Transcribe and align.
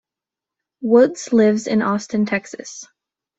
Woods 0.81 1.31
lives 1.31 1.67
in 1.67 1.83
Austin, 1.83 2.25
Texas. 2.25 2.85